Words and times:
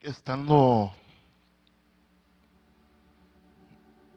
estando, 0.00 0.92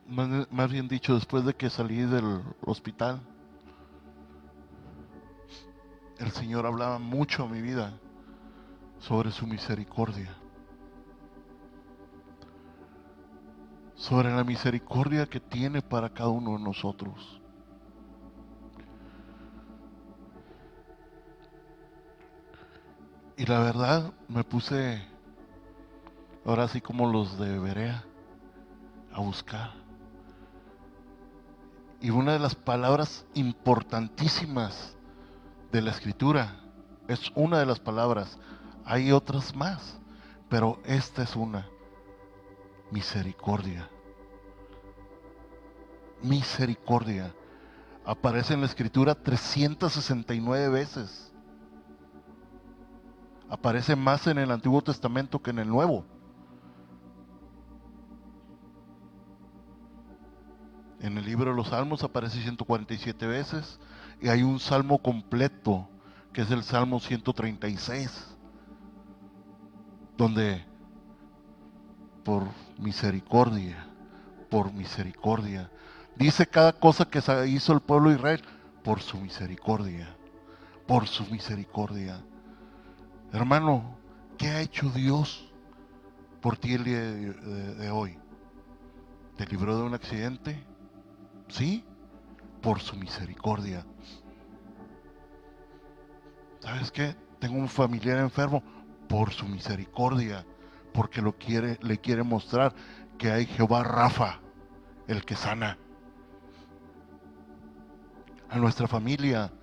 más 0.08 0.72
bien 0.72 0.88
dicho, 0.88 1.16
después 1.16 1.46
de 1.46 1.54
que 1.54 1.70
salí 1.70 2.02
del 2.02 2.42
hospital, 2.66 3.22
el 6.20 6.32
Señor 6.32 6.66
hablaba 6.66 7.00
mucho 7.00 7.44
a 7.44 7.48
mi 7.48 7.62
vida 7.62 8.00
sobre 9.00 9.32
su 9.32 9.46
misericordia. 9.46 10.34
Sobre 13.96 14.34
la 14.34 14.44
misericordia 14.44 15.26
que 15.26 15.40
tiene 15.40 15.82
para 15.82 16.10
cada 16.10 16.30
uno 16.30 16.58
de 16.58 16.64
nosotros. 16.64 17.42
Y 23.38 23.46
la 23.46 23.60
verdad 23.60 24.14
me 24.28 24.44
puse, 24.44 25.02
ahora 26.46 26.68
sí 26.68 26.82
como 26.82 27.08
los 27.12 27.38
de 27.38 27.94
a 29.12 29.20
buscar. 29.20 29.72
Y 32.02 32.10
una 32.10 32.34
de 32.34 32.40
las 32.40 32.56
palabras 32.56 33.26
importantísimas 33.34 34.98
de 35.72 35.82
la 35.82 35.92
escritura 35.92 36.60
es 37.08 37.32
una 37.36 37.60
de 37.60 37.66
las 37.66 37.80
palabras. 37.80 38.38
Hay 38.86 39.12
otras 39.12 39.56
más, 39.56 40.00
pero 40.50 40.82
esta 40.86 41.24
es 41.24 41.36
una. 41.36 41.68
Misericordia. 42.92 43.90
Misericordia. 46.22 47.34
Aparece 48.06 48.54
en 48.54 48.62
la 48.62 48.68
escritura 48.68 49.16
369 49.16 50.70
veces 50.70 51.34
aparece 53.54 53.96
más 53.96 54.26
en 54.26 54.40
el 54.40 54.50
Antiguo 54.50 54.82
Testamento 54.82 55.40
que 55.40 55.52
en 55.52 55.60
el 55.60 55.70
Nuevo. 55.70 56.04
En 61.04 61.18
el 61.18 61.26
libro 61.26 61.52
de 61.52 61.58
los 61.58 61.68
Salmos 61.68 62.02
aparece 62.02 62.42
147 62.42 63.28
veces 63.28 63.78
y 64.22 64.30
hay 64.30 64.42
un 64.42 64.58
salmo 64.58 65.00
completo 65.00 65.90
que 66.32 66.44
es 66.44 66.50
el 66.50 66.64
Salmo 66.64 67.02
136, 67.02 68.38
donde 70.16 70.64
por 72.24 72.46
misericordia, 72.78 73.86
por 74.50 74.72
misericordia, 74.72 75.70
dice 76.16 76.48
cada 76.48 76.72
cosa 76.72 77.04
que 77.04 77.20
hizo 77.50 77.74
el 77.74 77.82
pueblo 77.82 78.10
de 78.10 78.16
Israel, 78.16 78.42
por 78.82 79.02
su 79.02 79.18
misericordia, 79.18 80.16
por 80.88 81.10
su 81.10 81.26
misericordia. 81.26 82.24
Hermano, 83.34 83.98
¿qué 84.38 84.48
ha 84.48 84.62
hecho 84.62 84.90
Dios 84.90 85.52
por 86.40 86.56
ti 86.56 86.76
el 86.76 86.86
día 86.86 87.02
de, 87.02 87.92
hoy? 87.92 88.18
¿Te 89.36 89.46
libró 89.48 89.76
de 89.76 89.84
un 89.84 89.94
accidente? 89.96 90.73
Sí, 91.54 91.86
por 92.64 92.80
su 92.80 92.96
misericordia. 92.96 93.86
¿Sabes 96.62 96.92
qué? 96.92 97.16
Tengo 97.38 97.60
un 97.60 97.70
familiar 97.70 98.18
enfermo 98.18 98.64
por 99.08 99.32
su 99.32 99.46
misericordia, 99.46 100.48
porque 100.94 101.22
lo 101.22 101.38
quiere, 101.38 101.78
le 101.84 102.00
quiere 102.00 102.24
mostrar 102.24 102.74
que 103.20 103.32
hay 103.32 103.46
Jehová 103.46 103.84
Rafa, 103.84 104.40
el 105.08 105.24
que 105.26 105.36
sana. 105.36 105.78
A 108.50 108.58
nuestra 108.58 108.88
familia, 108.88 109.54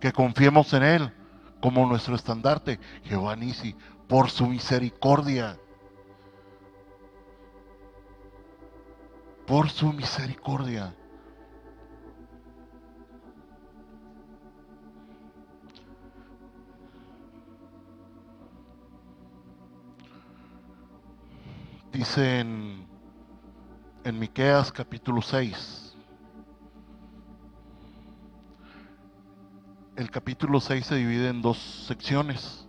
que 0.00 0.10
confiemos 0.10 0.72
en 0.72 0.82
Él, 0.82 1.12
como 1.60 1.86
nuestro 1.86 2.16
estandarte, 2.16 2.80
Jehová 3.04 3.36
Nisi, 3.36 3.76
por 4.08 4.28
su 4.28 4.48
misericordia. 4.48 5.56
Por 9.46 9.70
su 9.70 9.92
misericordia. 9.92 10.96
Dice 21.98 22.38
en, 22.38 22.86
en 24.04 24.18
Miqueas 24.20 24.70
capítulo 24.70 25.20
6, 25.20 25.96
el 29.96 30.08
capítulo 30.08 30.60
6 30.60 30.86
se 30.86 30.94
divide 30.94 31.28
en 31.28 31.42
dos 31.42 31.58
secciones. 31.88 32.68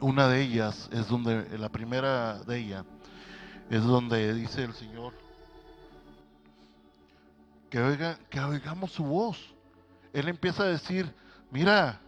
Una 0.00 0.28
de 0.28 0.40
ellas 0.40 0.88
es 0.94 1.08
donde, 1.08 1.58
la 1.58 1.68
primera 1.68 2.42
de 2.44 2.60
ella, 2.60 2.86
es 3.68 3.84
donde 3.84 4.32
dice 4.32 4.64
el 4.64 4.72
Señor 4.72 5.12
que, 7.68 7.80
oiga, 7.82 8.18
que 8.30 8.40
oigamos 8.40 8.92
su 8.92 9.04
voz. 9.04 9.54
Él 10.14 10.26
empieza 10.26 10.62
a 10.62 10.68
decir, 10.68 11.14
mira, 11.50 12.00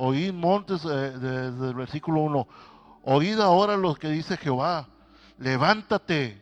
oíd 0.00 0.32
montes, 0.32 0.82
eh, 0.86 0.88
desde 0.88 1.68
el 1.68 1.74
versículo 1.74 2.20
1, 2.22 2.48
oíd 3.04 3.40
ahora 3.40 3.76
lo 3.76 3.94
que 3.94 4.08
dice 4.08 4.36
Jehová, 4.36 4.88
levántate, 5.38 6.40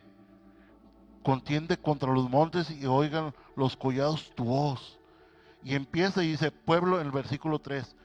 contiende 1.23 1.77
contra 1.77 2.11
los 2.13 2.29
montes 2.29 2.69
y 2.69 2.85
oigan 2.85 3.33
los 3.55 3.75
collados 3.75 4.31
tu 4.35 4.45
voz. 4.45 4.99
Y 5.63 5.75
empieza 5.75 6.23
y 6.23 6.31
dice, 6.31 6.51
pueblo, 6.51 6.99
en 6.99 7.07
el 7.07 7.11
versículo 7.11 7.59
3, 7.59 7.95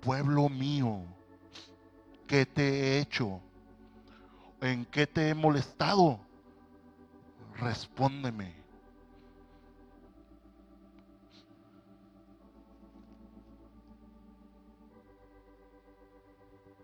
pueblo 0.00 0.48
mío, 0.48 1.02
¿qué 2.26 2.46
te 2.46 2.62
he 2.68 3.00
hecho? 3.00 3.40
¿En 4.60 4.84
qué 4.84 5.06
te 5.06 5.28
he 5.28 5.34
molestado? 5.34 6.20
Respóndeme. 7.56 8.57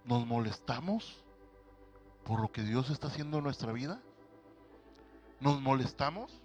¿Nos 0.05 0.27
molestamos 0.27 1.25
por 2.25 2.41
lo 2.41 2.53
que 2.53 2.63
Dios 2.63 2.91
está 2.91 3.09
haciendo 3.09 3.39
en 3.39 3.45
nuestra 3.45 3.73
vida? 3.73 4.01
¿Nos 5.41 5.61
molestamos? 5.61 6.41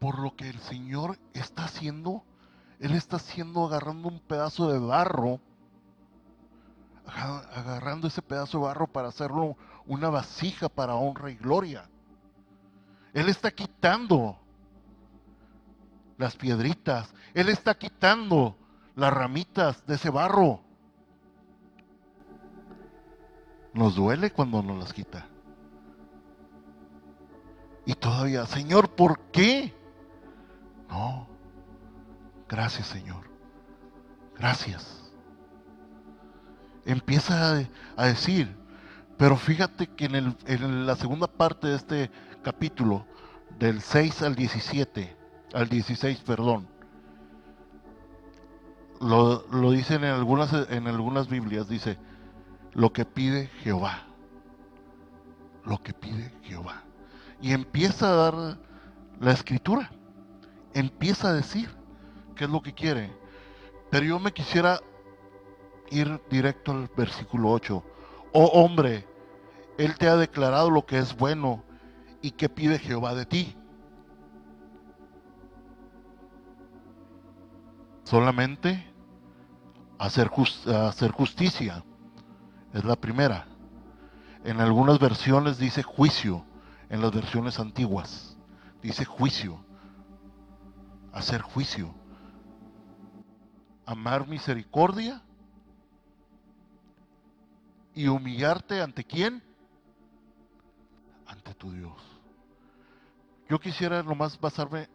por 0.00 0.18
lo 0.18 0.34
que 0.34 0.48
el 0.48 0.58
Señor 0.60 1.18
está 1.34 1.64
haciendo. 1.64 2.24
Él 2.80 2.94
está 2.94 3.16
haciendo, 3.16 3.66
agarrando 3.66 4.08
un 4.08 4.18
pedazo 4.18 4.72
de 4.72 4.78
barro, 4.78 5.38
agarrando 7.06 8.08
ese 8.08 8.22
pedazo 8.22 8.58
de 8.58 8.64
barro 8.64 8.86
para 8.86 9.08
hacerlo 9.08 9.56
una 9.86 10.08
vasija 10.08 10.68
para 10.70 10.94
honra 10.94 11.30
y 11.30 11.36
gloria. 11.36 11.88
Él 13.12 13.28
está 13.28 13.50
quitando 13.50 14.38
las 16.16 16.34
piedritas, 16.36 17.12
Él 17.34 17.50
está 17.50 17.74
quitando 17.76 18.56
las 18.96 19.12
ramitas 19.12 19.86
de 19.86 19.94
ese 19.94 20.10
barro. 20.10 20.60
Nos 23.72 23.94
duele 23.94 24.30
cuando 24.32 24.62
nos 24.62 24.78
las 24.78 24.92
quita. 24.92 25.26
Y 27.86 27.94
todavía, 27.94 28.46
Señor, 28.46 28.90
¿por 28.90 29.18
qué? 29.32 29.74
No. 30.88 31.28
Gracias, 32.48 32.88
Señor. 32.88 33.30
Gracias. 34.36 35.00
Empieza 36.84 37.66
a, 37.96 38.06
decir, 38.06 38.56
pero 39.16 39.36
fíjate 39.36 39.86
que 39.86 40.06
en, 40.06 40.86
la 40.86 40.96
segunda 40.96 41.26
parte 41.26 41.68
de 41.68 41.76
este 41.76 42.10
capítulo, 42.42 43.06
del 43.58 43.82
6 43.82 44.22
al 44.22 44.34
17, 44.34 45.16
al 45.52 45.68
16, 45.68 46.20
perdón, 46.20 46.66
lo, 49.00 49.46
lo 49.50 49.70
dicen 49.70 50.04
en 50.04 50.10
algunas, 50.10 50.52
en 50.70 50.86
algunas 50.86 51.28
Biblias, 51.28 51.68
dice, 51.68 51.98
lo 52.72 52.92
que 52.92 53.04
pide 53.04 53.48
Jehová. 53.62 54.04
Lo 55.64 55.82
que 55.82 55.92
pide 55.92 56.32
Jehová. 56.42 56.82
Y 57.40 57.52
empieza 57.52 58.10
a 58.10 58.14
dar 58.14 58.58
la 59.18 59.32
escritura 59.32 59.90
empieza 60.74 61.28
a 61.28 61.32
decir 61.32 61.70
qué 62.36 62.44
es 62.44 62.50
lo 62.50 62.60
que 62.62 62.72
quiere. 62.72 63.12
Pero 63.90 64.06
yo 64.06 64.18
me 64.18 64.32
quisiera 64.32 64.80
ir 65.90 66.20
directo 66.30 66.72
al 66.72 66.88
versículo 66.96 67.50
8. 67.50 67.84
Oh 68.32 68.44
hombre, 68.46 69.06
Él 69.78 69.96
te 69.96 70.08
ha 70.08 70.16
declarado 70.16 70.70
lo 70.70 70.86
que 70.86 70.98
es 70.98 71.16
bueno 71.16 71.64
y 72.22 72.32
que 72.32 72.48
pide 72.48 72.78
Jehová 72.78 73.14
de 73.14 73.26
ti. 73.26 73.56
Solamente 78.04 78.89
hacer, 80.00 80.30
hacer 80.66 81.12
justicia. 81.12 81.84
Es 82.72 82.84
la 82.84 82.96
primera. 82.96 83.46
En 84.44 84.60
algunas 84.60 84.98
versiones 84.98 85.58
dice 85.58 85.82
juicio. 85.82 86.44
En 86.88 87.00
las 87.00 87.12
versiones 87.12 87.60
antiguas 87.60 88.36
dice 88.82 89.04
juicio 89.04 89.64
hacer 91.12 91.42
juicio. 91.42 91.94
amar 93.86 94.28
misericordia 94.28 95.20
y 97.92 98.06
humillarte 98.06 98.80
ante 98.80 99.02
quién? 99.02 99.42
Ante 101.26 101.54
tu 101.54 101.72
Dios. 101.72 102.00
Yo 103.48 103.58
quisiera 103.58 104.00
nomás 104.04 104.38
basarme 104.38 104.88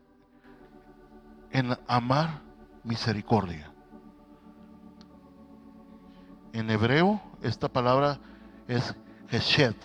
en 1.51 1.77
amar 1.87 2.41
misericordia. 2.85 3.69
En 6.55 6.69
hebreo, 6.69 7.19
esta 7.41 7.67
palabra 7.67 8.17
es 8.69 8.95
Heshed. 9.29 9.75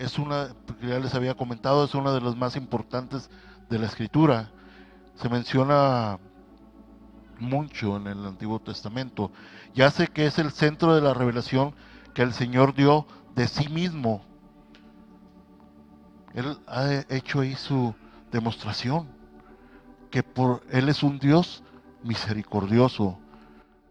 Es 0.00 0.18
una, 0.18 0.48
ya 0.82 0.98
les 0.98 1.14
había 1.14 1.36
comentado, 1.36 1.84
es 1.84 1.94
una 1.94 2.10
de 2.10 2.20
las 2.20 2.34
más 2.34 2.56
importantes 2.56 3.30
de 3.70 3.78
la 3.78 3.86
escritura. 3.86 4.50
Se 5.14 5.28
menciona 5.28 6.18
mucho 7.38 7.98
en 7.98 8.08
el 8.08 8.26
Antiguo 8.26 8.58
Testamento. 8.58 9.30
Ya 9.76 9.92
sé 9.92 10.08
que 10.08 10.26
es 10.26 10.40
el 10.40 10.50
centro 10.50 10.92
de 10.92 11.02
la 11.02 11.14
revelación 11.14 11.72
que 12.14 12.22
el 12.22 12.32
Señor 12.32 12.74
dio 12.74 13.06
de 13.36 13.46
sí 13.46 13.68
mismo. 13.68 14.24
Él 16.34 16.58
ha 16.66 17.04
hecho 17.08 17.42
ahí 17.42 17.54
su 17.54 17.94
demostración, 18.32 19.06
que 20.10 20.24
por 20.24 20.64
Él 20.68 20.88
es 20.88 21.04
un 21.04 21.20
Dios 21.20 21.62
misericordioso. 22.02 23.20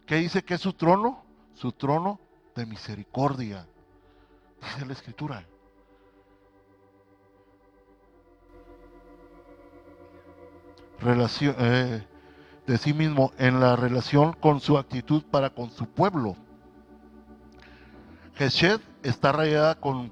¿Qué 0.06 0.18
dice 0.18 0.44
que 0.44 0.56
es 0.56 0.62
su 0.62 0.74
trono? 0.74 1.21
Su 1.62 1.72
trono 1.74 2.20
de 2.56 2.66
misericordia, 2.66 3.68
dice 4.60 4.84
la 4.84 4.94
Escritura. 4.94 5.46
Eh, 11.04 12.08
de 12.66 12.78
sí 12.80 12.94
mismo 12.96 13.32
en 13.38 13.60
la 13.60 13.76
relación 13.76 14.34
con 14.34 14.60
su 14.60 14.76
actitud 14.76 15.24
para 15.30 15.52
con 15.52 15.70
su 15.70 15.86
pueblo. 15.86 16.36
Geshed 18.34 18.82
está 19.04 19.30
arraigada 19.30 19.76
con 19.76 20.12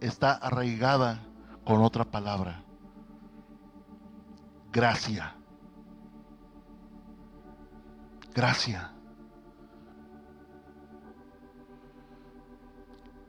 está 0.00 0.32
arraigada 0.32 1.20
con 1.66 1.82
otra 1.82 2.06
palabra. 2.06 2.62
Gracia. 4.72 5.34
Gracia. 8.34 8.94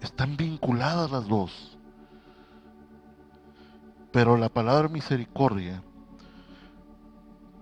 Están 0.02 0.36
vinculadas 0.36 1.12
las 1.12 1.28
dos. 1.28 1.78
Pero 4.12 4.36
la 4.38 4.50
palabra 4.50 4.90
misericordia 4.90 5.82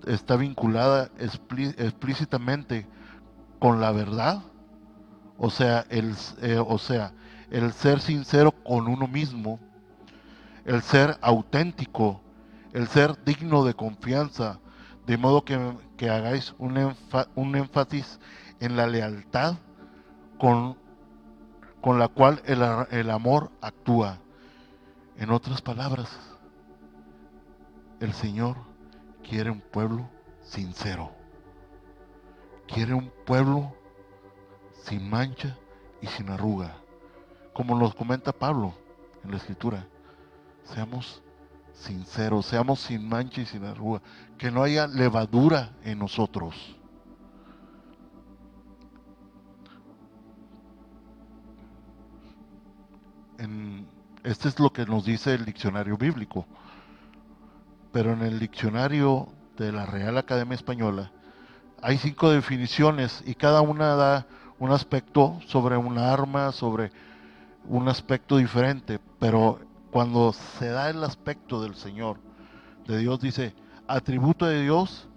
está 0.07 0.35
vinculada 0.35 1.11
explícitamente 1.19 2.87
con 3.59 3.81
la 3.81 3.91
verdad, 3.91 4.41
o 5.37 5.49
sea, 5.49 5.85
el, 5.89 6.15
eh, 6.41 6.57
o 6.65 6.77
sea, 6.77 7.13
el 7.51 7.73
ser 7.73 7.99
sincero 7.99 8.51
con 8.51 8.87
uno 8.87 9.07
mismo, 9.07 9.59
el 10.65 10.81
ser 10.81 11.17
auténtico, 11.21 12.21
el 12.73 12.87
ser 12.87 13.23
digno 13.23 13.63
de 13.63 13.73
confianza, 13.73 14.59
de 15.05 15.17
modo 15.17 15.43
que, 15.43 16.09
hagáis 16.09 16.53
un, 16.57 16.95
un, 17.35 17.55
énfasis 17.55 18.19
en 18.59 18.75
la 18.75 18.87
lealtad 18.87 19.55
con, 20.37 20.77
con 21.81 21.99
la 21.99 22.07
cual 22.07 22.41
el, 22.45 22.63
el 22.91 23.09
amor 23.09 23.51
actúa. 23.61 24.19
En 25.17 25.31
otras 25.31 25.61
palabras, 25.61 26.09
el 27.99 28.13
Señor 28.13 28.57
quiere 29.27 29.49
un 29.49 29.61
pueblo 29.61 30.09
sincero. 30.41 31.11
Quiere 32.67 32.93
un 32.93 33.11
pueblo 33.25 33.75
sin 34.83 35.09
mancha 35.09 35.57
y 36.01 36.07
sin 36.07 36.29
arruga. 36.29 36.75
Como 37.53 37.77
nos 37.77 37.93
comenta 37.95 38.31
Pablo 38.31 38.73
en 39.23 39.31
la 39.31 39.37
escritura. 39.37 39.85
Seamos 40.63 41.21
sinceros, 41.73 42.45
seamos 42.45 42.79
sin 42.79 43.07
mancha 43.07 43.41
y 43.41 43.45
sin 43.45 43.65
arruga. 43.65 44.01
Que 44.37 44.51
no 44.51 44.63
haya 44.63 44.87
levadura 44.87 45.73
en 45.83 45.99
nosotros. 45.99 46.78
Este 54.23 54.49
es 54.49 54.59
lo 54.59 54.71
que 54.71 54.85
nos 54.85 55.05
dice 55.05 55.33
el 55.33 55.45
diccionario 55.45 55.97
bíblico 55.97 56.45
pero 57.91 58.13
en 58.13 58.21
el 58.21 58.39
diccionario 58.39 59.29
de 59.57 59.71
la 59.71 59.85
Real 59.85 60.17
Academia 60.17 60.55
Española 60.55 61.11
hay 61.81 61.97
cinco 61.97 62.29
definiciones 62.29 63.23
y 63.25 63.35
cada 63.35 63.61
una 63.61 63.95
da 63.95 64.27
un 64.59 64.71
aspecto 64.71 65.39
sobre 65.47 65.77
una 65.77 66.11
arma, 66.11 66.51
sobre 66.51 66.91
un 67.65 67.87
aspecto 67.87 68.37
diferente, 68.37 68.99
pero 69.19 69.59
cuando 69.91 70.33
se 70.33 70.67
da 70.67 70.89
el 70.89 71.03
aspecto 71.03 71.61
del 71.61 71.75
Señor, 71.75 72.19
de 72.85 72.97
Dios 72.97 73.21
dice, 73.21 73.55
atributo 73.87 74.45
de 74.45 74.61
Dios 74.63 75.07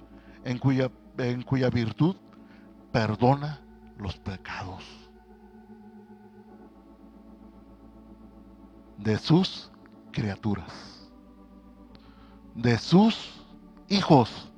en 0.45 0.59
cuya, 0.59 0.91
en 1.19 1.43
cuya 1.43 1.69
virtud 1.71 2.17
perdona 2.93 3.61
los 3.99 4.17
pecados 4.19 5.02
de 9.03 9.19
sus 9.19 9.71
criaturas 10.13 10.93
de 12.55 12.79
sus 12.79 13.45
hijos. 13.89 14.49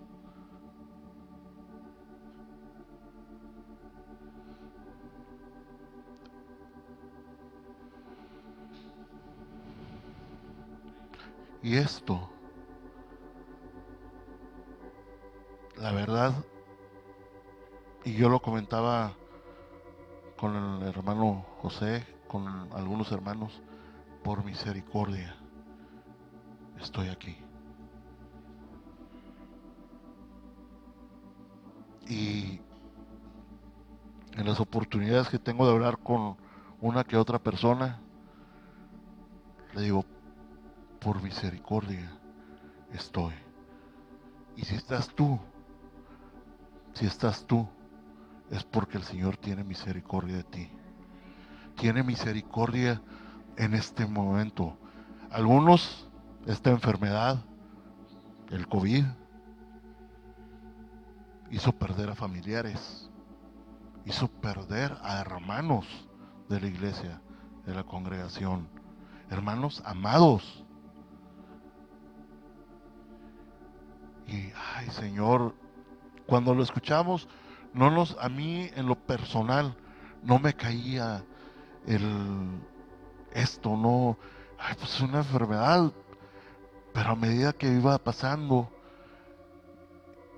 Y 11.62 11.76
esto, 11.76 12.28
la 15.78 15.92
verdad, 15.92 16.34
y 18.04 18.12
yo 18.12 18.28
lo 18.28 18.40
comentaba 18.42 19.14
con 20.36 20.54
el 20.54 20.82
hermano 20.86 21.46
José, 21.62 22.06
con 22.28 22.46
algunos 22.74 23.10
hermanos, 23.12 23.62
por 24.24 24.44
misericordia, 24.44 25.36
estoy 26.80 27.08
aquí. 27.08 27.36
y 32.08 32.60
en 34.36 34.46
las 34.46 34.60
oportunidades 34.60 35.28
que 35.28 35.38
tengo 35.38 35.66
de 35.66 35.72
hablar 35.72 35.98
con 35.98 36.36
una 36.80 37.04
que 37.04 37.16
otra 37.16 37.38
persona, 37.38 38.00
le 39.74 39.82
digo, 39.82 40.04
por 41.00 41.22
misericordia 41.22 42.10
estoy. 42.92 43.34
Y 44.56 44.62
si 44.64 44.74
estás 44.74 45.08
tú, 45.14 45.38
si 46.94 47.06
estás 47.06 47.46
tú, 47.46 47.66
es 48.50 48.64
porque 48.64 48.98
el 48.98 49.04
Señor 49.04 49.36
tiene 49.36 49.64
misericordia 49.64 50.36
de 50.36 50.44
ti. 50.44 50.70
Tiene 51.76 52.02
misericordia 52.02 53.00
en 53.56 53.74
este 53.74 54.06
momento. 54.06 54.76
Algunos, 55.30 56.08
esta 56.46 56.70
enfermedad, 56.70 57.44
el 58.50 58.68
COVID, 58.68 59.04
hizo 61.50 61.72
perder 61.72 62.10
a 62.10 62.14
familiares, 62.14 63.10
hizo 64.04 64.28
perder 64.28 64.96
a 65.02 65.20
hermanos 65.20 65.86
de 66.48 66.60
la 66.60 66.66
iglesia, 66.66 67.20
de 67.66 67.74
la 67.74 67.84
congregación, 67.84 68.68
hermanos 69.30 69.82
amados. 69.84 70.64
Y, 74.26 74.52
ay 74.76 74.88
Señor, 74.90 75.54
cuando 76.26 76.54
lo 76.54 76.62
escuchamos, 76.62 77.28
no 77.72 77.90
nos, 77.90 78.16
a 78.20 78.28
mí 78.28 78.70
en 78.74 78.86
lo 78.86 78.94
personal, 78.94 79.76
no 80.22 80.38
me 80.38 80.54
caía 80.54 81.24
el, 81.86 82.60
esto, 83.34 83.76
no, 83.76 84.16
ay, 84.58 84.74
pues 84.78 84.94
es 84.94 85.00
una 85.00 85.18
enfermedad, 85.18 85.92
pero 86.92 87.10
a 87.10 87.16
medida 87.16 87.52
que 87.52 87.68
iba 87.68 87.98
pasando, 87.98 88.70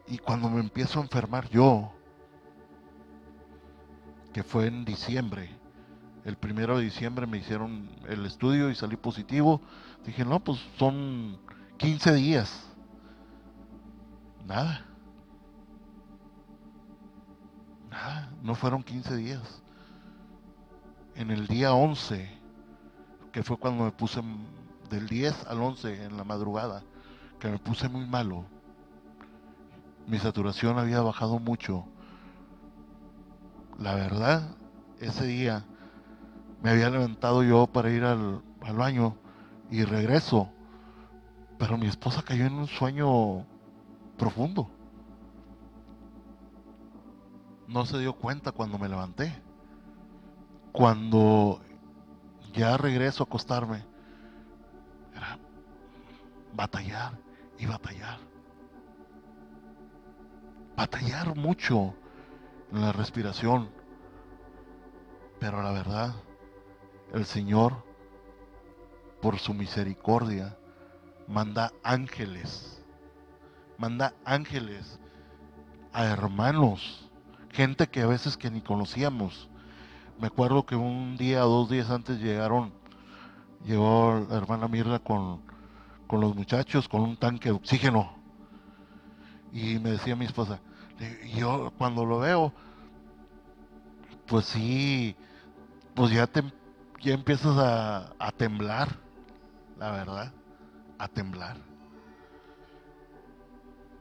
y 0.09 0.19
cuando 0.19 0.49
me 0.49 0.61
empiezo 0.61 0.99
a 0.99 1.03
enfermar 1.03 1.49
yo, 1.51 1.93
que 4.33 4.43
fue 4.43 4.67
en 4.67 4.85
diciembre, 4.85 5.51
el 6.25 6.37
primero 6.37 6.79
de 6.79 6.85
diciembre 6.85 7.27
me 7.27 7.39
hicieron 7.39 7.89
el 8.09 8.27
estudio 8.27 8.71
y 8.71 8.75
salí 8.75 8.97
positivo, 8.97 9.61
dije, 10.05 10.25
no, 10.25 10.41
pues 10.41 10.59
son 10.79 11.39
15 11.77 12.15
días. 12.15 12.67
Nada. 14.47 14.85
Nada, 17.91 18.33
no 18.43 18.55
fueron 18.55 18.83
15 18.83 19.17
días. 19.17 19.63
En 21.15 21.31
el 21.31 21.47
día 21.47 21.73
11, 21.73 22.29
que 23.37 23.43
fue 23.43 23.59
cuando 23.59 23.85
me 23.85 23.91
puse 23.93 24.23
del 24.89 25.07
10 25.07 25.49
al 25.49 25.61
11 25.61 26.05
en 26.05 26.17
la 26.17 26.25
madrugada, 26.25 26.83
que 27.39 27.51
me 27.51 27.59
puse 27.59 27.87
muy 27.87 28.07
malo 28.07 28.47
mi 30.07 30.19
saturación 30.19 30.79
había 30.79 31.03
bajado 31.03 31.39
mucho. 31.39 31.85
La 33.79 33.95
verdad, 33.95 34.57
ese 35.01 35.27
día 35.27 35.67
me 36.63 36.71
había 36.71 36.89
levantado 36.89 37.43
yo 37.43 37.67
para 37.67 37.91
ir 37.91 38.05
al, 38.05 38.41
al 38.63 38.77
baño 38.77 39.17
y 39.71 39.85
regreso, 39.85 40.49
pero 41.59 41.77
mi 41.77 41.89
esposa 41.89 42.23
cayó 42.23 42.47
en 42.47 42.55
un 42.55 42.69
sueño 42.69 43.45
profundo. 44.17 44.71
No 47.69 47.85
se 47.85 47.99
dio 47.99 48.15
cuenta 48.15 48.53
cuando 48.53 48.79
me 48.79 48.89
levanté. 48.89 49.31
Cuando 50.73 51.61
ya 52.57 52.77
regreso 52.77 53.23
a 53.23 53.27
acostarme, 53.27 53.85
era 55.15 55.39
batallar 56.55 57.19
y 57.59 57.67
batallar. 57.67 58.19
Batallar 60.75 61.37
mucho 61.37 61.95
en 62.73 62.81
la 62.81 62.93
respiración. 62.93 63.71
Pero 65.39 65.63
la 65.63 65.71
verdad, 65.71 66.15
el 67.13 67.27
Señor, 67.27 67.85
por 69.21 69.39
su 69.39 69.53
misericordia, 69.53 70.57
manda 71.29 71.73
ángeles. 71.83 72.83
Manda 73.79 74.15
ángeles 74.25 74.99
a 75.93 76.07
hermanos, 76.07 77.11
gente 77.51 77.87
que 77.89 78.03
a 78.03 78.07
veces 78.07 78.37
que 78.39 78.51
ni 78.51 78.63
conocíamos. 78.63 79.51
Me 80.19 80.29
acuerdo 80.29 80.65
que 80.65 80.77
un 80.77 81.17
día 81.19 81.41
dos 81.41 81.69
días 81.69 81.91
antes 81.91 82.19
llegaron, 82.19 82.73
llegó 83.65 84.27
la 84.31 84.37
hermana 84.37 84.67
Mirna 84.67 84.99
con, 84.99 85.43
con 86.07 86.21
los 86.21 86.35
muchachos 86.35 86.89
con 86.89 87.03
un 87.03 87.17
tanque 87.17 87.51
de 87.51 87.55
oxígeno. 87.55 88.17
Y 89.53 89.79
me 89.79 89.91
decía 89.91 90.17
mi 90.17 90.25
esposa, 90.25 90.61
yo 91.35 91.71
cuando 91.77 92.05
lo 92.07 92.21
veo, 92.21 92.53
pues 94.27 94.47
sí, 94.47 95.15
pues 95.95 96.11
ya, 96.13 96.27
te, 96.27 96.43
ya 97.03 97.13
empiezas 97.13 97.57
a, 97.59 98.15
a 98.19 98.33
temblar, 98.33 98.89
la 99.79 99.91
verdad, 99.91 100.33
a 100.99 101.09
temblar. 101.09 101.59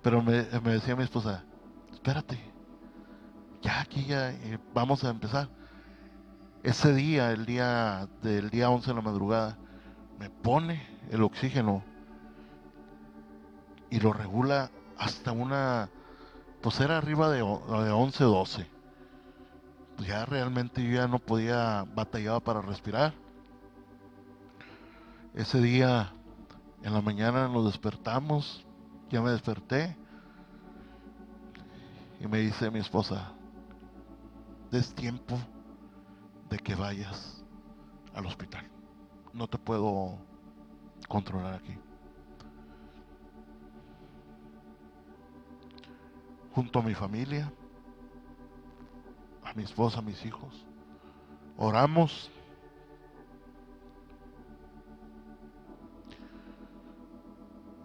Pero 0.01 0.21
me, 0.21 0.45
me 0.63 0.73
decía 0.73 0.95
mi 0.95 1.03
esposa, 1.03 1.43
espérate, 1.91 2.39
ya 3.61 3.81
aquí 3.81 4.05
ya 4.05 4.31
eh, 4.31 4.59
vamos 4.73 5.03
a 5.03 5.09
empezar. 5.09 5.49
Ese 6.65 6.95
día, 6.95 7.31
el 7.31 7.45
día 7.45 8.09
del 8.23 8.49
día 8.49 8.71
11 8.71 8.89
de 8.89 8.95
la 8.95 9.01
madrugada, 9.03 9.55
me 10.17 10.31
pone 10.31 10.81
el 11.11 11.21
oxígeno 11.21 11.83
y 13.91 13.99
lo 13.99 14.11
regula 14.11 14.71
hasta 14.97 15.31
una, 15.31 15.91
pues 16.61 16.79
era 16.79 16.97
arriba 16.97 17.29
de, 17.29 17.37
de 17.37 17.43
11, 17.43 18.23
12. 18.23 18.67
Pues 19.95 20.07
ya 20.07 20.25
realmente 20.25 20.81
yo 20.81 20.95
ya 20.95 21.07
no 21.07 21.19
podía, 21.19 21.85
batallaba 21.93 22.39
para 22.39 22.61
respirar. 22.61 23.13
Ese 25.35 25.61
día, 25.61 26.13
en 26.81 26.93
la 26.95 27.01
mañana 27.01 27.47
nos 27.47 27.65
despertamos, 27.65 28.65
ya 29.11 29.21
me 29.21 29.29
desperté 29.29 29.95
y 32.19 32.25
me 32.25 32.39
dice 32.39 32.71
mi 32.71 32.79
esposa, 32.79 33.33
es 34.71 34.95
tiempo 34.95 35.37
de 36.49 36.59
que 36.59 36.75
vayas 36.75 37.43
al 38.13 38.25
hospital. 38.25 38.65
No 39.33 39.47
te 39.47 39.57
puedo 39.57 40.17
controlar 41.07 41.55
aquí. 41.55 41.77
Junto 46.53 46.79
a 46.79 46.83
mi 46.83 46.93
familia, 46.93 47.51
a 49.43 49.53
mi 49.53 49.63
esposa, 49.63 49.99
a 49.99 50.01
mis 50.01 50.23
hijos, 50.25 50.65
oramos. 51.57 52.31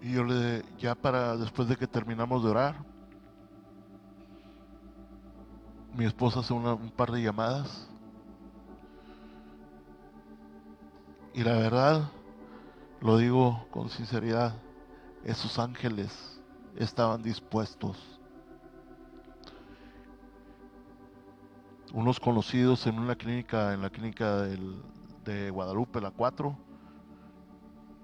Y 0.01 0.13
yo 0.13 0.25
le, 0.25 0.65
ya 0.79 0.95
para 0.95 1.37
después 1.37 1.69
de 1.69 1.77
que 1.77 1.87
terminamos 1.87 2.45
de 2.45 2.51
orar, 2.51 2.77
mi 5.95 6.05
esposa 6.05 6.41
hace 6.41 6.55
un 6.55 6.91
par 6.93 7.11
de 7.11 7.23
llamadas. 7.23 7.91
Y 11.41 11.43
la 11.43 11.55
verdad, 11.55 12.03
lo 13.01 13.17
digo 13.17 13.67
con 13.71 13.89
sinceridad, 13.89 14.53
esos 15.25 15.59
ángeles 15.59 16.39
estaban 16.77 17.23
dispuestos. 17.23 17.97
Unos 21.95 22.21
conocidos 22.21 22.87
en 22.87 22.99
una 22.99 23.17
clínica, 23.17 23.73
en 23.73 23.81
la 23.81 23.89
clínica 23.89 24.43
de 24.43 25.49
Guadalupe, 25.49 26.03
la 26.03 26.11
4, 26.11 26.59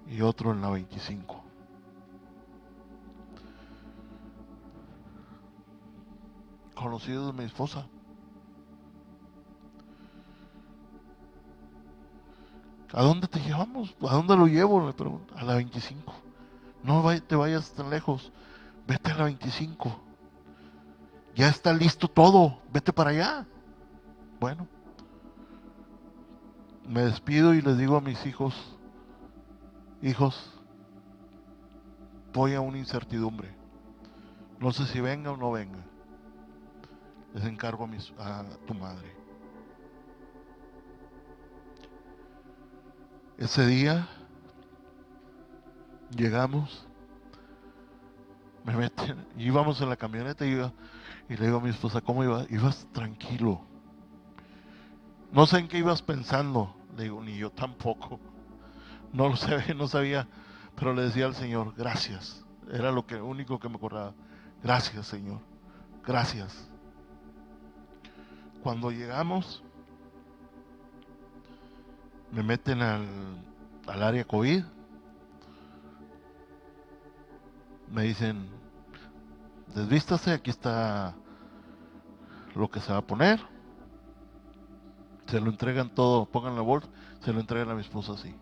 y 0.07 0.21
otro 0.21 0.51
en 0.51 0.59
la 0.59 0.71
25. 0.71 1.43
conocido 6.73 7.27
de 7.27 7.33
mi 7.33 7.43
esposa. 7.43 7.87
¿A 12.93 13.03
dónde 13.03 13.27
te 13.27 13.39
llevamos? 13.39 13.95
¿A 14.01 14.13
dónde 14.13 14.35
lo 14.35 14.47
llevo? 14.47 14.85
Le 14.85 14.93
pregunto. 14.93 15.33
A 15.35 15.43
la 15.43 15.55
25. 15.55 16.13
No 16.83 17.03
te 17.21 17.35
vayas 17.35 17.71
tan 17.71 17.89
lejos. 17.89 18.31
Vete 18.87 19.11
a 19.11 19.17
la 19.17 19.23
25. 19.25 19.99
Ya 21.35 21.49
está 21.49 21.73
listo 21.73 22.07
todo. 22.07 22.59
Vete 22.71 22.93
para 22.93 23.11
allá. 23.11 23.45
Bueno. 24.39 24.67
Me 26.87 27.01
despido 27.01 27.53
y 27.53 27.61
les 27.61 27.77
digo 27.77 27.97
a 27.97 28.01
mis 28.01 28.25
hijos, 28.25 28.55
hijos, 30.01 30.53
voy 32.33 32.53
a 32.53 32.61
una 32.61 32.77
incertidumbre. 32.77 33.53
No 34.59 34.71
sé 34.71 34.85
si 34.85 35.01
venga 35.01 35.31
o 35.31 35.37
no 35.37 35.51
venga 35.51 35.83
les 37.37 37.45
encargo 37.45 37.87
a, 38.17 38.39
a 38.39 38.43
tu 38.65 38.73
madre. 38.73 39.15
Ese 43.37 43.67
día 43.67 44.07
llegamos, 46.15 46.87
me 48.63 48.75
meten, 48.75 49.27
íbamos 49.37 49.79
en 49.79 49.89
la 49.89 49.95
camioneta 49.95 50.43
y, 50.43 50.53
y 51.29 51.37
le 51.37 51.45
digo 51.45 51.57
a 51.57 51.61
mi 51.61 51.69
esposa, 51.69 52.01
¿cómo 52.01 52.23
ibas? 52.23 52.49
Ibas 52.49 52.87
tranquilo. 52.91 53.61
No 55.31 55.45
sé 55.45 55.59
en 55.59 55.67
qué 55.67 55.77
ibas 55.77 56.01
pensando, 56.01 56.75
le 56.97 57.03
digo, 57.03 57.21
ni 57.21 57.37
yo 57.37 57.51
tampoco. 57.51 58.19
No 59.13 59.29
lo 59.29 59.35
sé, 59.35 59.71
no 59.75 59.87
sabía, 59.87 60.27
pero 60.75 60.95
le 60.95 61.03
decía 61.03 61.27
al 61.27 61.35
Señor, 61.35 61.75
gracias. 61.77 62.43
Era 62.71 62.91
lo 62.91 63.05
que 63.05 63.21
único 63.21 63.59
que 63.59 63.69
me 63.69 63.75
acordaba. 63.75 64.15
Gracias, 64.63 65.05
Señor. 65.05 65.41
Gracias. 66.03 66.67
Cuando 68.63 68.89
llegamos, 68.89 69.63
me 72.31 72.43
meten 72.43 72.81
al, 72.81 73.05
al 73.87 74.03
área 74.03 74.23
COVID. 74.23 74.63
Me 77.91 78.03
dicen, 78.03 78.49
desvístase, 79.73 80.31
aquí 80.31 80.49
está 80.49 81.15
lo 82.55 82.69
que 82.69 82.79
se 82.81 82.91
va 82.91 82.99
a 82.99 83.07
poner. 83.07 83.39
Se 85.27 85.39
lo 85.39 85.49
entregan 85.49 85.89
todo, 85.93 86.25
pongan 86.25 86.55
la 86.55 86.61
bolsa, 86.61 86.89
se 87.21 87.33
lo 87.33 87.39
entregan 87.39 87.69
a 87.69 87.75
mi 87.75 87.81
esposa 87.81 88.13
así. 88.13 88.35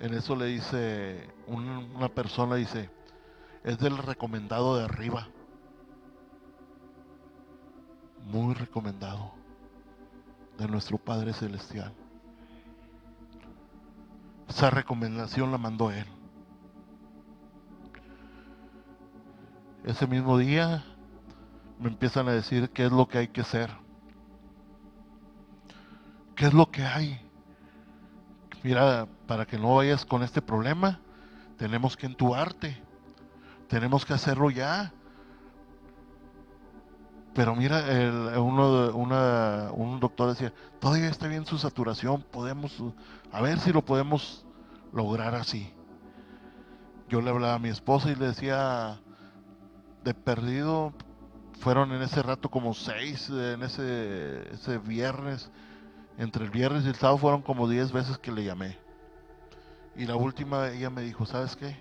En 0.00 0.12
eso 0.14 0.36
le 0.36 0.46
dice, 0.46 1.28
una 1.46 2.08
persona 2.08 2.56
dice, 2.56 2.90
es 3.62 3.78
del 3.78 3.96
recomendado 3.96 4.76
de 4.76 4.84
arriba 4.84 5.28
muy 8.26 8.54
recomendado 8.54 9.32
de 10.58 10.68
nuestro 10.68 10.98
Padre 10.98 11.32
Celestial. 11.32 11.92
Esa 14.48 14.70
recomendación 14.70 15.50
la 15.50 15.58
mandó 15.58 15.90
Él. 15.90 16.06
Ese 19.84 20.06
mismo 20.06 20.38
día 20.38 20.82
me 21.78 21.88
empiezan 21.88 22.28
a 22.28 22.32
decir 22.32 22.70
qué 22.70 22.86
es 22.86 22.92
lo 22.92 23.06
que 23.06 23.18
hay 23.18 23.28
que 23.28 23.42
hacer. 23.42 23.70
¿Qué 26.34 26.46
es 26.46 26.54
lo 26.54 26.70
que 26.70 26.82
hay? 26.82 27.20
Mira, 28.62 29.06
para 29.26 29.44
que 29.44 29.58
no 29.58 29.74
vayas 29.74 30.06
con 30.06 30.22
este 30.22 30.40
problema, 30.40 30.98
tenemos 31.58 31.98
que 31.98 32.06
entubarte. 32.06 32.82
Tenemos 33.68 34.06
que 34.06 34.14
hacerlo 34.14 34.50
ya. 34.50 34.93
Pero 37.34 37.56
mira, 37.56 37.90
el, 37.90 38.38
uno, 38.38 38.94
una, 38.94 39.70
un 39.72 39.98
doctor 39.98 40.28
decía, 40.30 40.52
todavía 40.78 41.08
está 41.08 41.26
bien 41.26 41.44
su 41.44 41.58
saturación, 41.58 42.22
podemos, 42.22 42.80
a 43.32 43.40
ver 43.40 43.58
si 43.58 43.72
lo 43.72 43.84
podemos 43.84 44.46
lograr 44.92 45.34
así. 45.34 45.72
yo 47.08 47.20
le 47.20 47.30
hablaba 47.30 47.54
a 47.54 47.58
mi 47.58 47.68
esposa 47.68 48.10
y 48.10 48.14
le 48.14 48.26
decía, 48.28 49.00
de 50.04 50.14
perdido, 50.14 50.92
fueron 51.60 51.92
en 51.92 52.02
ese 52.02 52.22
rato 52.22 52.50
como 52.50 52.72
seis, 52.72 53.28
en 53.28 53.62
ese, 53.62 54.52
ese 54.52 54.78
viernes, 54.78 55.50
entre 56.18 56.44
el 56.44 56.50
viernes 56.50 56.84
y 56.84 56.88
el 56.88 56.94
sábado 56.94 57.18
fueron 57.18 57.42
como 57.42 57.68
diez 57.68 57.90
veces 57.90 58.18
que 58.18 58.30
le 58.30 58.44
llamé. 58.44 58.78
Y 59.96 60.06
la 60.06 60.14
última 60.14 60.68
ella 60.68 60.90
me 60.90 61.02
dijo, 61.02 61.26
¿sabes 61.26 61.56
qué? 61.56 61.76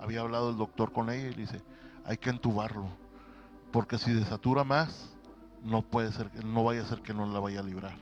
Había 0.00 0.20
hablado 0.20 0.50
el 0.50 0.56
doctor 0.56 0.92
con 0.92 1.10
ella 1.10 1.28
y 1.28 1.34
le 1.34 1.42
dice, 1.42 1.62
hay 2.04 2.16
que 2.16 2.30
entubarlo, 2.30 2.88
porque 3.72 3.98
si 3.98 4.12
desatura 4.12 4.64
más, 4.64 5.14
no 5.62 5.82
puede 5.82 6.12
ser, 6.12 6.44
no 6.44 6.64
vaya 6.64 6.82
a 6.82 6.86
ser 6.86 7.02
que 7.02 7.12
no 7.12 7.26
la 7.26 7.40
vaya 7.40 7.60
a 7.60 7.62
librar. 7.62 7.96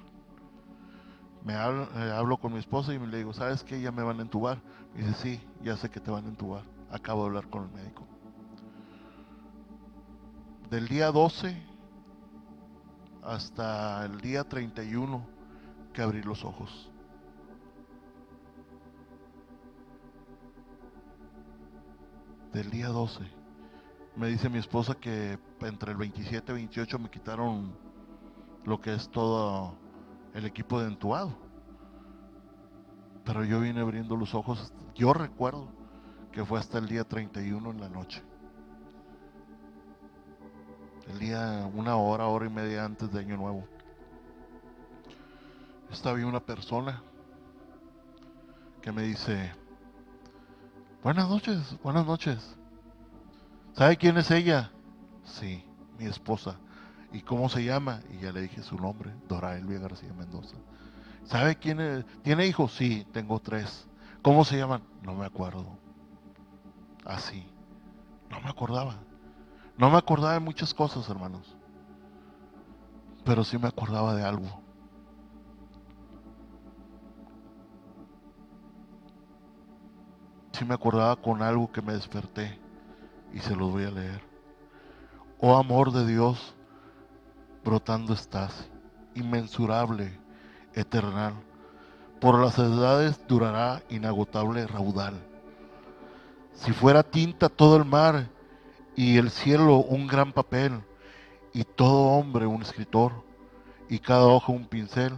Me 1.45 1.55
hablo, 1.55 1.89
eh, 1.95 2.13
hablo 2.13 2.39
con 2.39 2.53
mi 2.53 2.59
esposa 2.59 2.93
y 2.93 2.99
le 2.99 3.19
digo, 3.19 3.33
¿sabes 3.33 3.63
qué? 3.63 3.81
Ya 3.81 3.93
me 3.93 4.03
van 4.03 4.19
a 4.19 4.23
entubar. 4.23 4.61
Y 4.95 4.99
dice, 4.99 5.15
sí, 5.23 5.41
ya 5.63 5.77
sé 5.77 5.89
que 5.89 6.01
te 6.01 6.11
van 6.11 6.25
a 6.25 6.29
entubar. 6.29 6.65
Acabo 6.91 7.23
de 7.23 7.29
hablar 7.29 7.49
con 7.49 7.65
el 7.65 7.71
médico. 7.71 8.07
Del 10.71 10.89
día 10.89 11.13
12 11.13 11.57
hasta 13.23 14.05
el 14.05 14.21
día 14.21 14.45
31 14.45 15.25
que 15.93 16.03
abrí 16.03 16.23
los 16.23 16.45
ojos. 16.45 16.91
Del 22.53 22.71
día 22.71 22.89
12. 22.89 23.21
Me 24.17 24.29
dice 24.29 24.49
mi 24.49 24.59
esposa 24.59 24.95
que 24.95 25.39
entre 25.61 25.93
el 25.93 25.97
27 25.97 26.53
y 26.53 26.55
28 26.55 26.99
me 26.99 27.11
quitaron 27.11 27.75
lo 28.65 28.81
que 28.81 28.95
es 28.95 29.09
todo 29.09 29.77
el 30.35 30.45
equipo 30.45 30.81
de 30.81 30.89
entuado. 30.89 31.37
Pero 33.25 33.45
yo 33.45 33.61
vine 33.61 33.81
abriendo 33.81 34.17
los 34.17 34.35
ojos. 34.35 34.73
Yo 34.95 35.13
recuerdo 35.13 35.69
que 36.33 36.45
fue 36.45 36.59
hasta 36.59 36.79
el 36.79 36.87
día 36.87 37.05
31 37.05 37.71
en 37.71 37.81
la 37.81 37.89
noche. 37.89 38.23
El 41.09 41.19
día, 41.19 41.71
una 41.73 41.97
hora, 41.97 42.27
hora 42.27 42.47
y 42.47 42.51
media 42.51 42.85
antes 42.85 43.13
de 43.13 43.21
Año 43.21 43.37
Nuevo. 43.37 43.67
Estaba 45.91 46.19
una 46.27 46.41
persona 46.41 47.03
que 48.83 48.93
me 48.93 49.03
dice, 49.03 49.53
buenas 51.03 51.29
noches, 51.29 51.77
buenas 51.83 52.05
noches. 52.07 52.57
¿Sabe 53.75 53.97
quién 53.97 54.17
es 54.17 54.31
ella? 54.31 54.71
Sí, 55.27 55.63
mi 55.99 56.07
esposa. 56.07 56.59
¿Y 57.13 57.21
cómo 57.23 57.49
se 57.49 57.65
llama? 57.65 58.01
Y 58.11 58.19
ya 58.19 58.33
le 58.33 58.43
dije 58.43 58.63
su 58.63 58.77
nombre, 58.77 59.13
Dora 59.29 59.57
Elvia 59.57 59.79
García 59.79 60.13
Mendoza. 60.13 60.57
¿Sabe 61.25 61.57
quién 61.57 61.81
es? 61.81 62.05
¿Tiene 62.23 62.47
hijos? 62.47 62.73
Sí, 62.73 63.07
tengo 63.13 63.41
tres. 63.41 63.87
¿Cómo 64.23 64.45
se 64.45 64.57
llaman? 64.57 64.83
No 65.03 65.15
me 65.15 65.27
acuerdo. 65.27 65.79
Así. 67.05 67.47
No 68.31 68.41
me 68.41 68.49
acordaba. 68.49 68.97
No 69.77 69.91
me 69.91 69.99
acordaba 69.99 70.35
de 70.35 70.41
muchas 70.41 70.73
cosas, 70.73 71.09
hermanos. 71.09 71.55
Pero 73.25 73.45
sí 73.45 73.59
me 73.59 73.69
acordaba 73.69 74.15
de 74.15 74.25
algo. 74.25 74.63
Sí 80.53 80.65
me 80.65 80.75
acordaba 80.75 81.17
con 81.17 81.43
algo 81.43 81.71
que 81.71 81.83
me 81.83 81.93
desperté 81.93 82.59
y 83.35 83.41
se 83.41 83.55
los 83.55 83.71
voy 83.71 83.85
a 83.85 83.91
leer. 83.91 84.36
Oh 85.39 85.59
amor 85.59 85.93
de 85.93 86.07
Dios, 86.07 86.55
brotando 87.63 88.15
estás, 88.15 88.71
inmensurable, 89.15 90.19
eternal. 90.73 91.35
Por 92.23 92.41
las 92.41 92.59
edades 92.59 93.21
durará 93.29 93.83
inagotable 93.91 94.67
raudal. 94.67 95.13
Si 96.55 96.73
fuera 96.73 97.03
tinta 97.03 97.51
todo 97.51 97.77
el 97.77 97.85
mar 97.85 98.31
y 98.95 99.19
el 99.19 99.31
cielo 99.31 99.77
un 99.77 100.07
gran 100.07 100.33
papel 100.33 100.81
y 101.53 101.65
todo 101.65 102.13
hombre 102.19 102.47
un 102.47 102.63
escritor 102.63 103.13
y 103.91 103.99
cada 103.99 104.25
hoja 104.25 104.53
un 104.53 104.65
pincel 104.65 105.13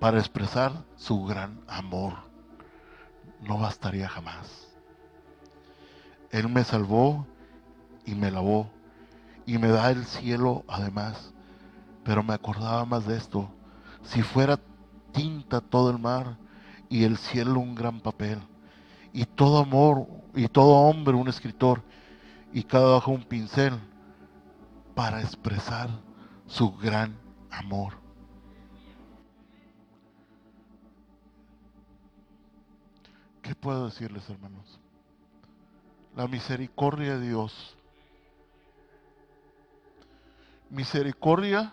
para 0.00 0.18
expresar 0.18 0.84
su 0.96 1.24
gran 1.26 1.60
amor, 1.68 2.14
no 3.40 3.58
bastaría 3.58 4.08
jamás. 4.08 4.68
Él 6.32 6.48
me 6.48 6.64
salvó 6.64 7.24
y 8.04 8.16
me 8.16 8.32
lavó 8.32 8.68
y 9.46 9.58
me 9.58 9.68
da 9.68 9.90
el 9.90 10.04
cielo 10.04 10.64
además. 10.68 11.32
Pero 12.04 12.22
me 12.22 12.34
acordaba 12.34 12.84
más 12.84 13.06
de 13.06 13.16
esto. 13.16 13.48
Si 14.02 14.22
fuera 14.22 14.58
tinta 15.12 15.60
todo 15.60 15.90
el 15.90 15.98
mar 15.98 16.36
y 16.88 17.04
el 17.04 17.16
cielo 17.16 17.60
un 17.60 17.74
gran 17.74 18.00
papel 18.00 18.38
y 19.12 19.24
todo 19.24 19.58
amor 19.58 20.06
y 20.34 20.48
todo 20.48 20.74
hombre 20.74 21.14
un 21.14 21.28
escritor 21.28 21.82
y 22.52 22.62
cada 22.64 22.96
hoja 22.96 23.10
un 23.10 23.24
pincel 23.24 23.78
para 24.94 25.20
expresar 25.20 25.88
su 26.46 26.72
gran 26.76 27.16
amor. 27.50 27.94
¿Qué 33.42 33.54
puedo 33.54 33.86
decirles, 33.86 34.28
hermanos? 34.30 34.80
La 36.16 36.26
misericordia 36.28 37.18
de 37.18 37.28
Dios 37.28 37.76
misericordia 40.74 41.72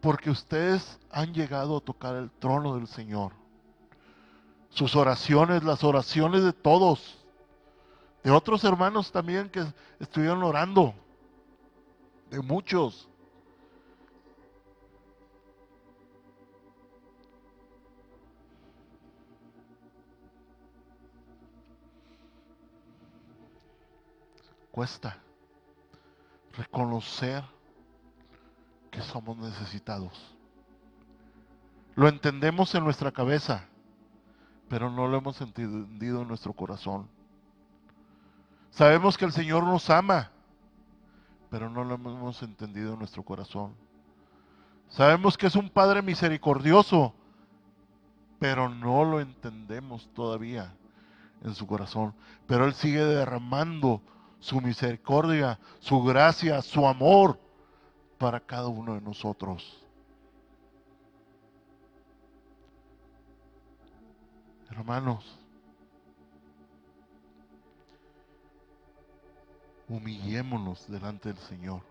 porque 0.00 0.30
ustedes 0.30 0.98
han 1.10 1.32
llegado 1.32 1.76
a 1.76 1.80
tocar 1.80 2.16
el 2.16 2.30
trono 2.30 2.76
del 2.76 2.86
Señor. 2.86 3.32
Sus 4.70 4.96
oraciones, 4.96 5.62
las 5.62 5.84
oraciones 5.84 6.42
de 6.42 6.52
todos, 6.52 7.24
de 8.22 8.30
otros 8.30 8.64
hermanos 8.64 9.12
también 9.12 9.48
que 9.48 9.64
estuvieron 9.98 10.42
orando, 10.42 10.94
de 12.30 12.40
muchos. 12.40 13.08
Cuesta 24.70 25.18
reconocer 26.56 27.42
somos 29.02 29.36
necesitados. 29.36 30.12
Lo 31.94 32.08
entendemos 32.08 32.74
en 32.74 32.84
nuestra 32.84 33.10
cabeza, 33.10 33.64
pero 34.68 34.90
no 34.90 35.08
lo 35.08 35.18
hemos 35.18 35.40
entendido 35.40 36.22
en 36.22 36.28
nuestro 36.28 36.52
corazón. 36.52 37.08
Sabemos 38.70 39.18
que 39.18 39.24
el 39.24 39.32
Señor 39.32 39.64
nos 39.64 39.90
ama, 39.90 40.30
pero 41.50 41.68
no 41.68 41.82
lo 41.82 41.94
hemos 41.94 42.42
entendido 42.42 42.92
en 42.92 43.00
nuestro 43.00 43.22
corazón. 43.22 43.74
Sabemos 44.88 45.36
que 45.36 45.48
es 45.48 45.56
un 45.56 45.68
Padre 45.70 46.02
misericordioso, 46.02 47.14
pero 48.38 48.68
no 48.68 49.04
lo 49.04 49.20
entendemos 49.20 50.08
todavía 50.14 50.72
en 51.42 51.54
su 51.54 51.66
corazón. 51.66 52.14
Pero 52.46 52.64
Él 52.64 52.74
sigue 52.74 53.04
derramando 53.04 54.00
su 54.38 54.60
misericordia, 54.60 55.58
su 55.80 56.02
gracia, 56.02 56.62
su 56.62 56.86
amor 56.86 57.40
para 58.18 58.40
cada 58.40 58.68
uno 58.68 58.94
de 58.94 59.00
nosotros. 59.00 59.84
Hermanos, 64.70 65.38
humillémonos 69.88 70.86
delante 70.88 71.32
del 71.32 71.42
Señor. 71.44 71.82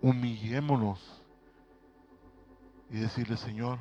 Humillémonos 0.00 1.00
y 2.90 2.98
decirle, 2.98 3.36
Señor, 3.36 3.78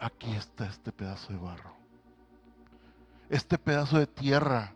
aquí 0.00 0.32
está 0.32 0.66
este 0.66 0.92
pedazo 0.92 1.32
de 1.32 1.38
barro, 1.38 1.72
este 3.28 3.58
pedazo 3.58 3.98
de 3.98 4.06
tierra 4.06 4.74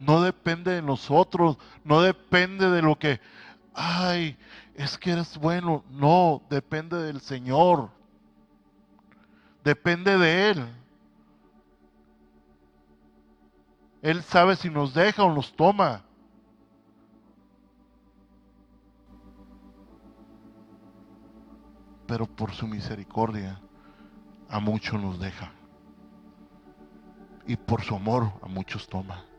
no 0.00 0.22
depende 0.22 0.72
de 0.72 0.82
nosotros, 0.82 1.58
no 1.84 2.00
depende 2.00 2.70
de 2.70 2.82
lo 2.82 2.98
que, 2.98 3.20
ay, 3.74 4.36
es 4.74 4.96
que 4.96 5.12
eres 5.12 5.36
bueno, 5.36 5.84
no, 5.90 6.42
depende 6.48 6.96
del 6.96 7.20
Señor, 7.20 7.90
depende 9.62 10.16
de 10.16 10.50
Él. 10.50 10.66
Él 14.00 14.22
sabe 14.22 14.56
si 14.56 14.70
nos 14.70 14.94
deja 14.94 15.22
o 15.22 15.34
nos 15.34 15.54
toma. 15.54 16.02
Pero 22.06 22.26
por 22.26 22.52
su 22.52 22.66
misericordia 22.66 23.60
a 24.48 24.58
muchos 24.58 25.00
nos 25.00 25.20
deja. 25.20 25.52
Y 27.46 27.56
por 27.56 27.82
su 27.82 27.94
amor 27.94 28.32
a 28.42 28.48
muchos 28.48 28.88
toma. 28.88 29.29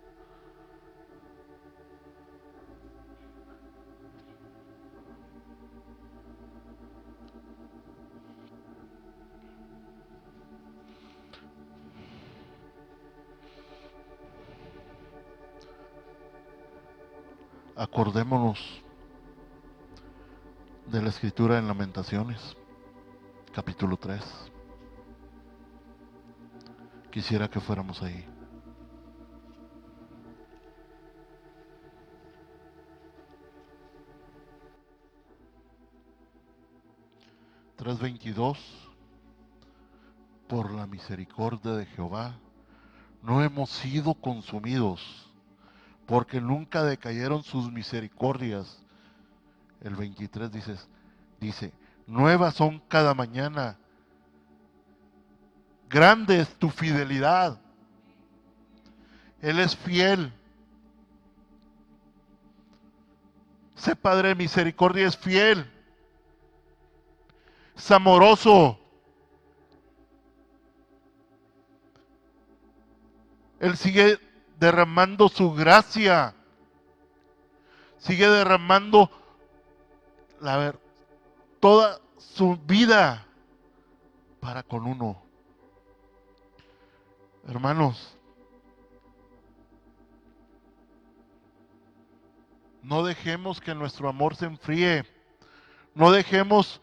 Acordémonos 17.82 18.60
de 20.86 21.02
la 21.02 21.10
escritura 21.10 21.58
en 21.58 21.68
Lamentaciones, 21.68 22.56
capítulo 23.56 23.98
3. 23.98 24.24
Quisiera 27.10 27.50
que 27.50 27.60
fuéramos 27.60 28.00
ahí. 28.04 28.24
Tres 37.78 38.00
veintidós. 38.00 38.60
Por 40.48 40.70
la 40.72 40.86
misericordia 40.86 41.72
de 41.72 41.86
Jehová, 41.88 42.36
no 43.24 43.42
hemos 43.42 43.70
sido 43.70 44.14
consumidos, 44.14 45.31
porque 46.06 46.42
nunca 46.42 46.84
decayeron 46.84 47.44
sus 47.44 47.72
misericordias. 47.72 48.84
El 49.82 49.96
23 49.96 50.52
dice, 50.52 50.76
dice, 51.40 51.74
nuevas 52.06 52.56
son 52.56 52.80
cada 52.88 53.14
mañana 53.14 53.78
Grande 55.92 56.40
es 56.40 56.56
tu 56.56 56.70
fidelidad. 56.70 57.60
Él 59.42 59.60
es 59.60 59.76
fiel. 59.76 60.32
Sé 63.76 63.98
Padre 63.98 64.30
de 64.30 64.36
misericordia, 64.36 65.06
es 65.06 65.18
fiel. 65.18 65.70
Es 67.76 67.92
amoroso. 67.92 68.80
Él 73.60 73.76
sigue 73.76 74.18
derramando 74.62 75.28
su 75.28 75.54
gracia. 75.54 76.36
Sigue 77.98 78.30
derramando 78.30 79.10
la 80.40 80.58
ver, 80.58 80.80
toda 81.60 82.00
su 82.18 82.58
vida 82.58 83.26
para 84.40 84.62
con 84.62 84.86
uno. 84.86 85.20
Hermanos, 87.48 88.16
no 92.84 93.04
dejemos 93.04 93.60
que 93.60 93.74
nuestro 93.74 94.10
amor 94.10 94.36
se 94.36 94.46
enfríe. 94.46 95.06
No 95.96 96.12
dejemos 96.12 96.82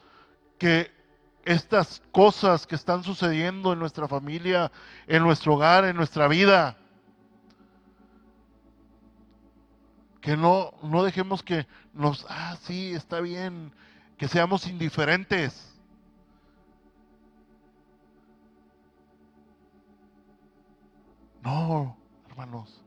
que 0.58 0.90
estas 1.44 2.02
cosas 2.10 2.66
que 2.66 2.74
están 2.74 3.04
sucediendo 3.04 3.72
en 3.72 3.78
nuestra 3.78 4.08
familia, 4.08 4.72
en 5.06 5.22
nuestro 5.22 5.54
hogar, 5.54 5.84
en 5.84 5.96
nuestra 5.96 6.26
vida, 6.26 6.76
que 10.20 10.36
no, 10.36 10.72
no 10.82 11.02
dejemos 11.04 11.42
que 11.42 11.66
nos, 11.92 12.26
ah, 12.28 12.56
sí, 12.62 12.92
está 12.92 13.20
bien, 13.20 13.72
que 14.16 14.28
seamos 14.28 14.66
indiferentes. 14.66 15.64
No, 21.42 21.96
hermanos, 22.28 22.82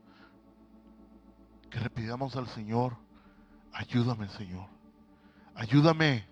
que 1.70 1.80
le 1.80 1.90
pidamos 1.90 2.36
al 2.36 2.46
Señor, 2.48 2.96
ayúdame 3.72 4.28
Señor, 4.28 4.68
ayúdame. 5.54 6.26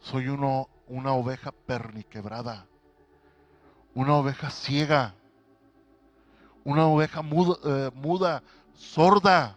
Soy 0.00 0.28
uno, 0.28 0.68
una 0.86 1.12
oveja 1.12 1.50
perniquebrada, 1.50 2.66
una 3.94 4.16
oveja 4.16 4.50
ciega, 4.50 5.14
una 6.62 6.86
oveja 6.86 7.22
muda, 7.22 7.56
eh, 7.64 7.90
muda 7.94 8.42
sorda. 8.74 9.56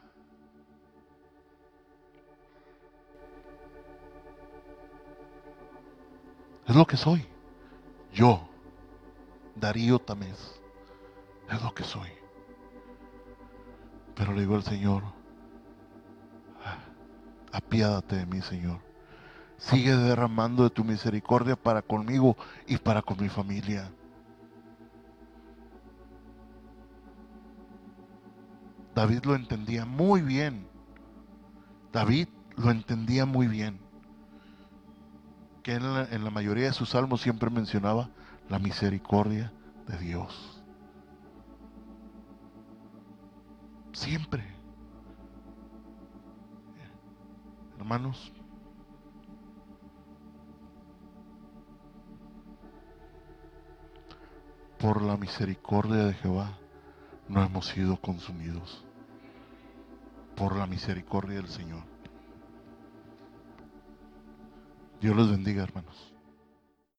Es 6.67 6.75
lo 6.75 6.85
que 6.85 6.97
soy. 6.97 7.25
Yo, 8.13 8.47
Darío 9.55 9.99
Tamés. 9.99 10.59
Es 11.49 11.61
lo 11.61 11.73
que 11.73 11.83
soy. 11.83 12.09
Pero 14.15 14.33
le 14.33 14.41
digo 14.41 14.55
al 14.55 14.63
Señor, 14.63 15.03
ah, 16.65 16.79
apiádate 17.51 18.17
de 18.17 18.25
mí, 18.25 18.41
Señor. 18.41 18.79
Sigue 19.57 19.95
derramando 19.95 20.63
de 20.63 20.69
tu 20.69 20.83
misericordia 20.83 21.55
para 21.55 21.81
conmigo 21.81 22.35
y 22.67 22.77
para 22.77 23.01
con 23.01 23.21
mi 23.21 23.29
familia. 23.29 23.89
David 28.97 29.25
lo 29.25 29.35
entendía 29.35 29.85
muy 29.85 30.23
bien. 30.23 30.67
David 31.93 32.29
lo 32.55 32.71
entendía 32.71 33.27
muy 33.27 33.47
bien. 33.47 33.79
Que 35.61 35.75
en 35.75 35.93
la, 35.93 36.05
en 36.05 36.23
la 36.23 36.31
mayoría 36.31 36.65
de 36.65 36.73
sus 36.73 36.89
salmos 36.89 37.21
siempre 37.21 37.51
mencionaba 37.51 38.09
la 38.49 38.57
misericordia 38.57 39.53
de 39.85 39.99
Dios. 39.99 40.63
Siempre. 43.93 44.43
Hermanos, 47.77 48.33
por 54.79 55.03
la 55.03 55.17
misericordia 55.17 56.05
de 56.05 56.13
Jehová 56.15 56.57
no 57.29 57.43
hemos 57.43 57.67
sido 57.67 58.01
consumidos. 58.01 58.86
Por 60.37 60.55
la 60.55 60.67
misericordia 60.67 61.37
del 61.37 61.47
Señor. 61.49 61.83
Dios 65.01 65.15
los 65.15 65.31
bendiga, 65.31 65.63
hermanos. 65.63 66.06